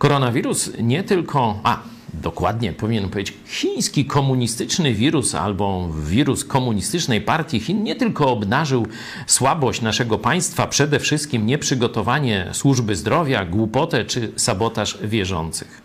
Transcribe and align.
Koronawirus 0.00 0.70
nie 0.78 1.02
tylko. 1.02 1.60
A, 1.62 1.82
dokładnie 2.14 2.72
powinienem 2.72 3.10
powiedzieć, 3.10 3.36
chiński 3.46 4.04
komunistyczny 4.04 4.94
wirus 4.94 5.34
albo 5.34 5.88
wirus 5.92 6.44
komunistycznej 6.44 7.20
partii 7.20 7.60
Chin 7.60 7.82
nie 7.82 7.96
tylko 7.96 8.32
obnażył 8.32 8.86
słabość 9.26 9.80
naszego 9.80 10.18
państwa, 10.18 10.66
przede 10.66 11.00
wszystkim 11.00 11.46
nieprzygotowanie 11.46 12.48
służby 12.52 12.96
zdrowia, 12.96 13.44
głupotę 13.44 14.04
czy 14.04 14.32
sabotaż 14.36 14.98
wierzących. 15.02 15.82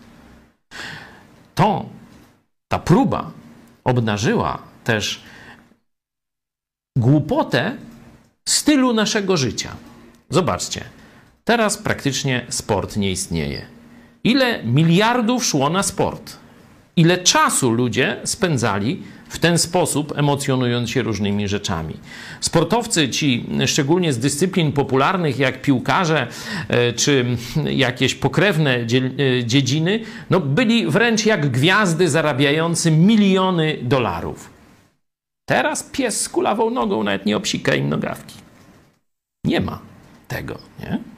To, 1.54 1.86
ta 2.68 2.78
próba 2.78 3.30
obnażyła 3.84 4.58
też 4.84 5.22
głupotę 6.98 7.76
stylu 8.48 8.92
naszego 8.92 9.36
życia. 9.36 9.76
Zobaczcie, 10.30 10.84
teraz 11.44 11.78
praktycznie 11.78 12.46
sport 12.48 12.96
nie 12.96 13.10
istnieje. 13.10 13.75
Ile 14.26 14.62
miliardów 14.64 15.44
szło 15.44 15.70
na 15.70 15.82
sport? 15.82 16.36
Ile 16.96 17.18
czasu 17.18 17.70
ludzie 17.70 18.16
spędzali 18.24 19.02
w 19.28 19.38
ten 19.38 19.58
sposób, 19.58 20.18
emocjonując 20.18 20.90
się 20.90 21.02
różnymi 21.02 21.48
rzeczami. 21.48 21.94
Sportowcy, 22.40 23.08
ci 23.08 23.46
szczególnie 23.66 24.12
z 24.12 24.18
dyscyplin 24.18 24.72
popularnych, 24.72 25.38
jak 25.38 25.62
piłkarze 25.62 26.26
e, 26.68 26.92
czy 26.92 27.26
jakieś 27.64 28.14
pokrewne 28.14 28.76
e, 28.76 28.86
dziedziny, 29.44 30.00
no 30.30 30.40
byli 30.40 30.86
wręcz 30.86 31.26
jak 31.26 31.50
gwiazdy 31.50 32.08
zarabiające 32.08 32.90
miliony 32.90 33.76
dolarów. 33.82 34.50
Teraz 35.48 35.82
pies 35.82 36.20
z 36.20 36.28
kulawą 36.28 36.70
nogą 36.70 37.02
nawet 37.02 37.26
nie 37.26 37.36
obsika 37.36 37.74
im 37.74 37.88
nogawki. 37.88 38.34
Nie 39.44 39.60
ma 39.60 39.78
tego, 40.28 40.58
nie? 40.80 41.15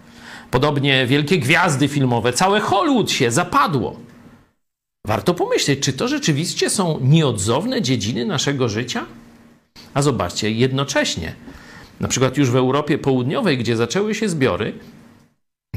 Podobnie 0.50 1.06
wielkie 1.06 1.38
gwiazdy 1.38 1.88
filmowe, 1.88 2.32
całe 2.32 2.60
Hollywood 2.60 3.10
się 3.10 3.30
zapadło. 3.30 4.00
Warto 5.06 5.34
pomyśleć, 5.34 5.80
czy 5.80 5.92
to 5.92 6.08
rzeczywiście 6.08 6.70
są 6.70 6.98
nieodzowne 7.00 7.82
dziedziny 7.82 8.26
naszego 8.26 8.68
życia? 8.68 9.06
A 9.94 10.02
zobaczcie, 10.02 10.50
jednocześnie, 10.50 11.34
na 12.00 12.08
przykład 12.08 12.36
już 12.36 12.50
w 12.50 12.56
Europie 12.56 12.98
Południowej, 12.98 13.58
gdzie 13.58 13.76
zaczęły 13.76 14.14
się 14.14 14.28
zbiory, 14.28 14.72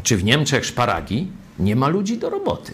czy 0.04 0.18
w 0.18 0.24
Niemczech 0.24 0.66
szparagi, 0.66 1.28
nie 1.60 1.76
ma 1.76 1.88
ludzi 1.88 2.18
do 2.18 2.30
roboty. 2.30 2.74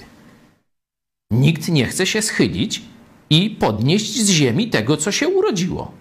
Nikt 1.32 1.70
nie 1.70 1.86
chce 1.86 2.06
się 2.06 2.22
schylić 2.22 2.82
i 3.30 3.50
podnieść 3.50 4.22
z 4.22 4.30
ziemi 4.30 4.70
tego, 4.70 4.98
co 4.98 5.12
się 5.12 5.28
urodziło. 5.28 5.92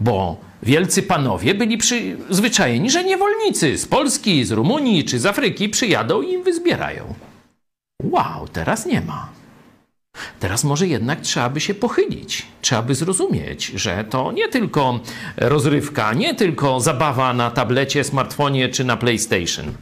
Bo 0.00 0.40
wielcy 0.62 1.02
panowie 1.02 1.54
byli 1.54 1.78
przyzwyczajeni, 1.78 2.90
że 2.90 3.04
niewolnicy 3.04 3.78
z 3.78 3.86
Polski, 3.86 4.44
z 4.44 4.50
Rumunii 4.50 5.04
czy 5.04 5.18
z 5.18 5.26
Afryki 5.26 5.68
przyjadą 5.68 6.22
i 6.22 6.32
im 6.32 6.42
wyzbierają. 6.42 7.14
Wow, 8.02 8.48
teraz 8.48 8.86
nie 8.86 9.00
ma. 9.00 9.28
Teraz 10.40 10.64
może 10.64 10.86
jednak 10.86 11.20
trzeba 11.20 11.50
by 11.50 11.60
się 11.60 11.74
pochylić, 11.74 12.46
trzeba 12.60 12.82
by 12.82 12.94
zrozumieć, 12.94 13.66
że 13.66 14.04
to 14.04 14.32
nie 14.32 14.48
tylko 14.48 15.00
rozrywka, 15.36 16.12
nie 16.12 16.34
tylko 16.34 16.80
zabawa 16.80 17.32
na 17.32 17.50
tablecie, 17.50 18.04
smartfonie 18.04 18.68
czy 18.68 18.84
na 18.84 18.96
PlayStation. 18.96 19.74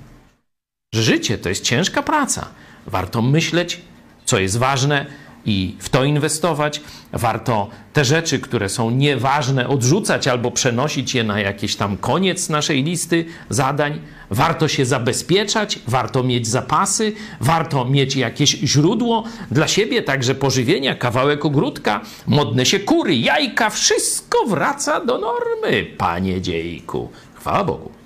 Życie 0.95 1.39
to 1.39 1.49
jest 1.49 1.65
ciężka 1.65 2.03
praca. 2.03 2.49
Warto 2.87 3.23
myśleć, 3.23 3.81
co 4.25 4.39
jest 4.39 4.59
ważne, 4.59 5.07
i 5.47 5.77
w 5.79 5.89
to 5.89 6.05
inwestować. 6.05 6.81
Warto 7.13 7.69
te 7.93 8.05
rzeczy, 8.05 8.39
które 8.39 8.69
są 8.69 8.91
nieważne, 8.91 9.69
odrzucać 9.69 10.29
albo 10.29 10.51
przenosić 10.51 11.15
je 11.15 11.25
na 11.25 11.41
jakiś 11.41 11.77
tam 11.77 11.97
koniec 11.97 12.49
naszej 12.49 12.85
listy 12.85 13.25
zadań. 13.51 14.01
Warto 14.31 14.69
się 14.69 14.87
zabezpieczać, 14.87 15.79
warto 15.87 16.23
mieć 16.23 16.47
zapasy, 16.47 17.13
warto 17.41 17.85
mieć 17.85 18.17
jakieś 18.17 18.51
źródło 18.51 19.25
dla 19.51 19.69
siebie, 19.69 20.03
także 20.03 20.35
pożywienia, 20.35 20.95
kawałek 20.95 21.45
ogródka, 21.45 22.01
modne 22.27 22.67
się 22.67 22.81
kury, 22.81 23.17
jajka, 23.17 23.71
wszystko 23.71 24.39
wraca 24.47 25.05
do 25.05 25.19
normy, 25.19 25.87
panie 25.99 26.41
dziejku. 26.41 27.09
Chwała 27.35 27.65
Bogu. 27.65 28.04